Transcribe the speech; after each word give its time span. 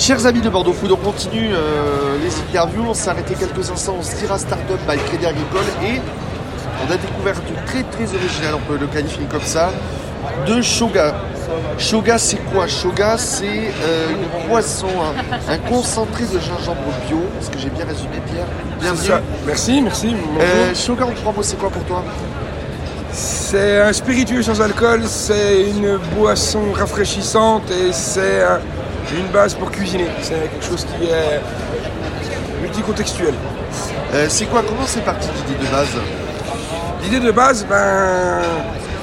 Chers 0.00 0.24
amis 0.24 0.40
de 0.40 0.48
Bordeaux 0.48 0.72
Food, 0.72 0.92
on 0.92 0.96
continue 0.96 1.50
euh, 1.52 2.16
les 2.24 2.34
interviews. 2.48 2.84
On 2.88 2.94
s'est 2.94 3.10
arrêté 3.10 3.34
quelques 3.34 3.70
instants 3.70 3.96
au 4.00 4.02
Stira 4.02 4.38
Startup 4.38 4.78
by 4.88 4.96
Crédit 4.96 5.26
Agricole 5.26 5.60
et 5.84 6.00
on 6.88 6.90
a 6.90 6.96
découvert 6.96 7.34
truc 7.34 7.64
très 7.66 7.82
très 7.82 8.04
original, 8.16 8.54
on 8.54 8.72
peut 8.72 8.78
le 8.80 8.86
qualifier 8.86 9.26
comme 9.30 9.42
ça, 9.42 9.70
de 10.46 10.62
Shoga. 10.62 11.14
Shoga, 11.76 12.16
c'est 12.16 12.38
quoi? 12.50 12.66
Shoga, 12.66 13.18
c'est 13.18 13.44
euh, 13.84 14.06
une 14.12 14.48
boisson, 14.48 14.86
un, 14.88 15.52
un 15.52 15.58
concentré 15.58 16.24
de 16.24 16.38
gingembre 16.40 16.80
bio. 17.06 17.18
Est-ce 17.38 17.50
que 17.50 17.58
j'ai 17.58 17.68
bien 17.68 17.84
résumé, 17.84 18.16
Pierre? 18.32 18.46
Bienvenue. 18.80 19.22
Merci, 19.46 19.82
merci. 19.82 20.16
Euh, 20.40 20.74
Shoga, 20.74 21.04
en 21.04 21.12
trois 21.12 21.32
mots, 21.34 21.42
c'est 21.42 21.58
quoi 21.58 21.68
pour 21.68 21.84
toi? 21.84 22.02
C'est 23.12 23.80
un 23.82 23.92
spiritueux 23.92 24.42
sans 24.42 24.62
alcool, 24.62 25.02
c'est 25.06 25.60
une 25.68 25.98
boisson 26.16 26.60
rafraîchissante 26.72 27.64
et 27.70 27.92
c'est 27.92 28.42
un- 28.44 28.60
une 29.16 29.26
base 29.28 29.54
pour 29.54 29.70
cuisiner. 29.70 30.06
C'est 30.22 30.34
quelque 30.34 30.64
chose 30.64 30.84
qui 30.86 31.06
est 31.06 31.40
multicontextuel. 32.60 33.34
Euh, 34.14 34.26
C'est 34.28 34.46
quoi 34.46 34.62
Comment 34.66 34.86
c'est 34.86 35.04
parti 35.04 35.28
l'idée 35.46 35.64
de 35.64 35.70
base 35.70 35.88
L'idée 37.02 37.20
de 37.20 37.32
base, 37.32 37.66
ben, 37.68 38.40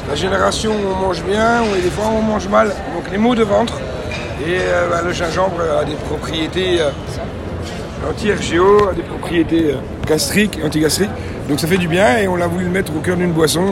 la 0.10 0.16
génération 0.16 0.72
où 0.72 0.94
on 0.94 1.08
mange 1.08 1.24
bien, 1.24 1.62
ou 1.64 1.82
des 1.82 1.90
fois 1.90 2.06
on 2.16 2.22
mange 2.22 2.48
mal, 2.48 2.68
donc 2.68 3.12
les 3.12 3.18
maux 3.18 3.36
de 3.36 3.44
ventre. 3.44 3.80
Et 4.46 4.58
euh, 4.60 4.90
ben, 4.90 5.02
le 5.06 5.14
gingembre 5.14 5.62
a 5.82 5.84
des 5.84 5.96
propriétés 5.96 6.80
euh, 6.80 8.10
anti-RGO, 8.10 8.90
a 8.90 8.94
des 8.94 9.02
propriétés 9.02 9.76
gastriques, 10.08 10.60
antigastriques. 10.64 11.10
Donc 11.50 11.60
ça 11.60 11.68
fait 11.68 11.78
du 11.78 11.88
bien 11.88 12.18
et 12.18 12.28
on 12.28 12.36
l'a 12.36 12.48
voulu 12.48 12.66
le 12.66 12.72
mettre 12.72 12.96
au 12.96 13.00
cœur 13.00 13.18
d'une 13.18 13.32
boisson 13.32 13.64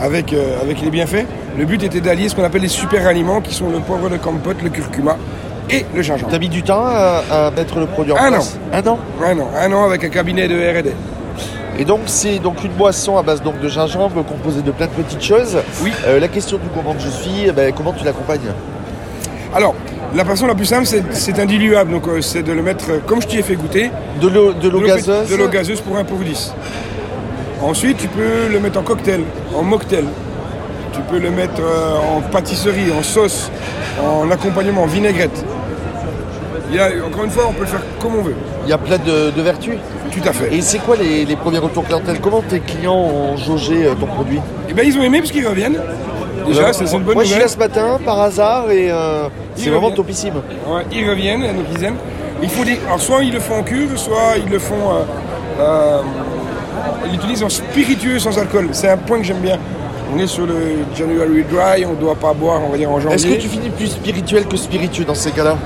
avec, 0.00 0.34
avec 0.62 0.80
les 0.80 0.90
bienfaits. 0.90 1.26
Le 1.58 1.66
but 1.66 1.82
était 1.82 2.00
d'allier 2.00 2.30
ce 2.30 2.34
qu'on 2.34 2.44
appelle 2.44 2.62
les 2.62 2.68
super 2.68 3.06
aliments 3.06 3.42
qui 3.42 3.54
sont 3.54 3.68
le 3.68 3.78
poivre 3.80 4.08
de 4.08 4.16
compote, 4.16 4.62
le 4.62 4.70
curcuma 4.70 5.18
et 5.72 5.86
le 5.94 6.02
gingembre. 6.02 6.30
T'as 6.30 6.38
mis 6.38 6.48
du 6.48 6.62
temps 6.62 6.84
à, 6.86 7.22
à 7.30 7.50
mettre 7.50 7.78
le 7.78 7.86
produit 7.86 8.12
en 8.12 8.16
Un 8.16 8.28
place 8.30 8.58
Un 8.72 8.86
an 8.86 8.98
Un 9.24 9.38
an, 9.38 9.48
un 9.58 9.72
an 9.72 9.84
avec 9.84 10.04
un 10.04 10.08
cabinet 10.08 10.48
de 10.48 10.54
R&D. 10.56 10.92
Et 11.78 11.84
donc 11.84 12.00
c'est 12.06 12.38
donc 12.38 12.62
une 12.64 12.72
boisson 12.72 13.16
à 13.16 13.22
base 13.22 13.42
donc 13.42 13.58
de 13.60 13.68
gingembre 13.68 14.22
composée 14.24 14.60
de 14.62 14.70
plein 14.70 14.86
de 14.86 14.92
petites 14.92 15.22
choses. 15.22 15.56
Oui. 15.82 15.90
Euh, 16.06 16.20
la 16.20 16.28
question 16.28 16.58
du 16.58 16.64
comment 16.74 16.94
je 16.98 17.08
suis, 17.08 17.44
eh 17.46 17.52
ben, 17.52 17.72
comment 17.74 17.92
tu 17.92 18.04
l'accompagnes? 18.04 18.52
Alors, 19.54 19.74
la 20.14 20.24
façon 20.24 20.46
la 20.46 20.54
plus 20.54 20.66
simple, 20.66 20.86
c'est- 20.86 21.02
c'est 21.12 21.38
un 21.38 21.46
diluable. 21.46 21.90
Donc, 21.90 22.06
euh, 22.08 22.20
c'est 22.20 22.42
de 22.42 22.52
le 22.52 22.62
mettre, 22.62 22.90
euh, 22.90 22.98
comme 23.06 23.20
je 23.22 23.26
t'y 23.26 23.38
ai 23.38 23.42
fait 23.42 23.54
goûter, 23.54 23.90
De 24.20 24.28
l'eau 24.28 24.52
de 24.52 24.86
gazeuse? 24.86 25.30
De 25.30 25.36
l'eau 25.36 25.48
gazeuse 25.48 25.80
pour 25.80 25.96
1 25.96 26.04
pour 26.04 26.18
10. 26.18 26.52
Ensuite, 27.62 27.96
tu 27.98 28.08
peux 28.08 28.48
le 28.50 28.60
mettre 28.60 28.78
en 28.78 28.82
cocktail, 28.82 29.20
en 29.56 29.62
mocktail. 29.62 30.04
Tu 30.92 31.00
peux 31.10 31.18
le 31.18 31.30
mettre 31.30 31.62
en 32.16 32.20
pâtisserie, 32.20 32.92
en 32.98 33.02
sauce, 33.02 33.50
en 34.02 34.30
accompagnement, 34.30 34.82
en 34.82 34.86
vinaigrette. 34.86 35.44
Il 36.70 36.76
y 36.76 36.80
a, 36.80 36.88
encore 37.06 37.24
une 37.24 37.30
fois, 37.30 37.44
on 37.48 37.52
peut 37.52 37.62
le 37.62 37.66
faire 37.66 37.82
comme 38.00 38.14
on 38.16 38.22
veut. 38.22 38.34
Il 38.64 38.70
y 38.70 38.72
a 38.72 38.78
plein 38.78 38.98
de, 38.98 39.30
de 39.30 39.42
vertus. 39.42 39.74
Tout 40.10 40.26
à 40.28 40.32
fait. 40.32 40.54
Et 40.54 40.60
c'est 40.62 40.78
quoi 40.78 40.96
les, 40.96 41.24
les 41.24 41.36
premiers 41.36 41.58
retours 41.58 41.84
clientèle 41.84 42.18
Comment 42.20 42.42
tes 42.42 42.60
clients 42.60 42.94
ont 42.94 43.36
jaugé 43.36 43.86
euh, 43.86 43.94
ton 43.94 44.06
produit? 44.06 44.40
Et 44.68 44.72
bien, 44.74 44.84
ils 44.84 44.96
ont 44.98 45.02
aimé 45.02 45.18
parce 45.20 45.30
qu'ils 45.32 45.46
reviennent. 45.46 45.78
Déjà, 46.46 46.72
c'est 46.72 46.86
c'est 46.86 46.96
une 46.96 47.02
bonne 47.02 47.14
Moi 47.14 47.22
je 47.24 47.28
suis 47.28 47.34
nouvelle. 47.36 47.46
là 47.48 47.52
ce 47.52 47.58
matin 47.58 47.98
par 48.04 48.20
hasard 48.20 48.70
et 48.70 48.90
euh, 48.90 49.28
c'est 49.54 49.70
vraiment 49.70 49.90
topissime. 49.92 50.34
Ouais, 50.66 50.82
ils 50.92 51.08
reviennent, 51.08 51.40
donc 51.42 51.66
ils 51.76 51.84
aiment. 51.84 51.96
Il 52.42 52.48
faut 52.48 52.64
des... 52.64 52.78
Alors, 52.86 53.00
soit 53.00 53.22
ils 53.22 53.32
le 53.32 53.38
font 53.38 53.56
en 53.58 53.62
cure, 53.62 53.88
soit 53.96 54.36
ils 54.44 54.50
le 54.50 54.58
font. 54.58 54.74
euh, 54.74 55.60
euh, 55.60 56.00
ils 57.06 57.12
l'utilisent 57.12 57.44
en 57.44 57.48
spiritueux 57.48 58.18
sans 58.18 58.36
alcool. 58.38 58.68
C'est 58.72 58.88
un 58.88 58.96
point 58.96 59.18
que 59.18 59.24
j'aime 59.24 59.38
bien. 59.40 59.56
On 60.14 60.18
est 60.18 60.26
sur 60.26 60.46
le 60.46 60.54
January 60.96 61.44
Dry, 61.50 61.86
on 61.86 61.90
ne 61.92 61.96
doit 61.96 62.16
pas 62.16 62.32
boire, 62.34 62.60
on 62.66 62.70
va 62.70 62.76
dire 62.76 62.90
en 62.90 62.98
janvier. 63.00 63.14
Est-ce 63.14 63.26
que 63.26 63.40
tu 63.40 63.48
finis 63.48 63.70
plus 63.70 63.86
spirituel 63.86 64.46
que 64.46 64.56
spiritueux 64.56 65.04
dans 65.04 65.14
ces 65.14 65.30
cas-là? 65.30 65.56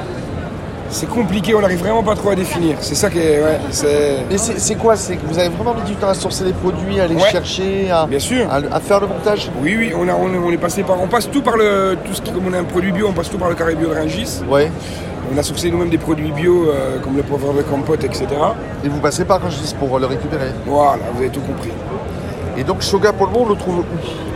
C'est 0.97 1.11
compliqué, 1.11 1.55
on 1.55 1.61
n'arrive 1.61 1.81
vraiment 1.81 2.03
pas 2.03 2.15
trop 2.15 2.31
à 2.31 2.35
définir. 2.35 2.77
C'est 2.81 2.95
ça 2.95 3.11
qui 3.11 3.19
est. 3.19 3.43
Ouais, 3.43 3.59
c'est. 3.71 4.17
Mais 4.31 4.39
c'est 4.39 4.59
c'est 4.59 4.77
quoi 4.77 4.97
C'est 4.97 5.17
que 5.17 5.27
vous 5.27 5.39
avez 5.39 5.51
vraiment 5.51 5.75
mis 5.75 5.83
du 5.83 5.95
temps 5.95 6.09
à 6.09 6.15
sourcer 6.15 6.45
les 6.45 6.55
produits, 6.55 6.99
à 6.99 7.07
les 7.07 7.17
Ouais. 7.17 7.29
chercher, 7.31 7.91
à, 7.91 8.07
Bien 8.07 8.19
sûr. 8.19 8.47
à, 8.51 8.57
à 8.75 8.81
faire 8.81 9.01
le 9.01 9.07
montage 9.09 9.51
Oui, 9.63 9.77
oui, 9.79 9.93
on, 9.95 10.09
a, 10.09 10.15
on, 10.15 10.33
est- 10.33 10.39
on 10.39 10.51
est 10.51 10.57
passé 10.57 10.83
par. 10.85 10.99
On 11.03 11.07
passe 11.07 11.31
tout 11.31 11.43
par 11.43 11.59
le. 11.59 11.99
Tout 12.03 12.15
ce 12.15 12.23
qui, 12.23 12.31
comme 12.33 12.47
on 12.49 12.53
a 12.55 12.59
un 12.61 12.65
produit 12.65 12.93
bio, 12.93 13.09
on 13.11 13.13
passe 13.13 13.29
tout 13.29 13.37
par 13.37 13.51
le 13.51 13.55
carré 13.55 13.75
bio 13.75 13.89
de 13.91 13.95
Rungis. 13.95 14.41
Ouais. 14.49 14.71
On 15.35 15.37
a 15.37 15.43
sourcé 15.43 15.71
nous-mêmes 15.71 15.91
des 15.91 15.99
produits 15.99 16.31
bio, 16.33 16.69
euh, 16.71 16.99
comme 17.03 17.17
le 17.17 17.23
poivre 17.25 17.53
de 17.53 17.61
compote, 17.61 18.03
etc. 18.05 18.27
Et 18.83 18.89
vous 18.89 19.01
passez 19.01 19.27
par 19.27 19.43
Rungis 19.43 19.75
pour 19.79 19.99
le 19.99 20.07
récupérer. 20.07 20.51
Voilà, 20.65 21.03
vous 21.13 21.21
avez 21.21 21.31
tout 21.31 21.41
compris. 21.41 21.73
Et 22.59 22.65
donc 22.65 22.81
Shoga 22.81 23.13
pour 23.13 23.27
le 23.27 23.33
moment 23.33 23.47
on 23.47 23.51
le 23.51 23.57
trouve 23.57 23.79
où 23.81 23.85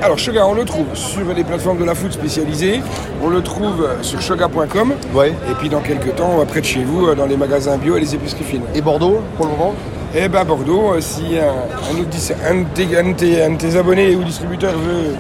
Alors, 0.03 0.19
Shoga, 0.19 0.47
on 0.47 0.55
le 0.55 0.65
trouve 0.65 0.87
sur 0.95 1.33
les 1.35 1.45
plateformes 1.45 1.79
de 1.79 1.85
la 1.85 1.95
food 1.95 2.13
spécialisées. 2.13 2.81
On 3.23 3.29
le 3.29 3.43
trouve 3.43 3.89
sur 4.03 4.21
shoga.com. 4.21 4.95
Ouais. 5.15 5.33
Et 5.51 5.55
puis, 5.59 5.69
dans 5.69 5.81
quelques 5.81 6.15
temps, 6.17 6.41
euh, 6.41 6.45
près 6.45 6.61
de 6.61 6.67
chez 6.67 6.83
vous, 6.83 7.07
euh, 7.07 7.15
dans 7.15 7.27
les 7.27 7.37
magasins 7.37 7.77
bio 7.77 7.97
et 7.97 8.01
les 8.01 8.15
épiceries 8.15 8.45
fines. 8.45 8.63
Et 8.75 8.81
Bordeaux 8.81 9.21
pour 9.37 9.47
le 9.47 9.53
moment 9.53 9.75
Et 10.15 10.29
ben 10.29 10.45
Bordeaux, 10.45 11.01
si 11.01 11.39
un, 11.39 11.95
de 11.95 12.65
tes, 12.75 13.43
un 13.43 13.51
de 13.51 13.77
abonnés 13.79 14.15
ou 14.17 14.25
distributeurs 14.25 14.73
veut, 14.73 15.15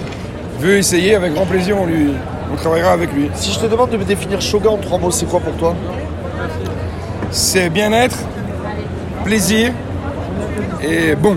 veut 0.58 0.76
essayer, 0.78 1.14
avec 1.14 1.34
grand 1.34 1.46
plaisir, 1.46 1.76
on, 1.80 1.86
lui, 1.86 2.12
on 2.52 2.56
travaillera 2.56 2.92
avec 2.92 3.12
lui. 3.12 3.30
Si 3.34 3.52
je 3.52 3.58
te 3.60 3.66
demande 3.66 3.90
de 3.90 3.96
me 3.96 4.04
définir 4.04 4.40
Shoga 4.40 4.70
en 4.70 4.76
trois 4.76 4.98
mots, 4.98 5.10
c'est 5.10 5.26
quoi 5.26 5.40
pour 5.40 5.54
toi? 5.54 5.74
C'est 7.30 7.70
bien-être, 7.70 8.18
plaisir 9.24 9.72
et 10.82 11.14
bon. 11.14 11.36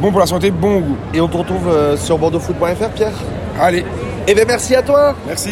Bon 0.00 0.10
pour 0.10 0.20
la 0.20 0.26
santé, 0.26 0.50
bon 0.50 0.78
au 0.78 0.80
goût. 0.80 0.96
Et 1.12 1.20
on 1.20 1.28
te 1.28 1.36
retrouve 1.36 1.68
euh, 1.68 1.96
sur 1.96 2.16
bordeauxfoot.fr 2.16 2.88
Pierre? 2.94 3.12
Allez, 3.60 3.84
Eh 4.26 4.34
bien 4.34 4.44
merci 4.46 4.74
à 4.74 4.82
toi 4.82 5.14
merci. 5.26 5.50